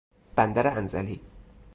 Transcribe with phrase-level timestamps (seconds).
[0.35, 1.21] بندر انزلی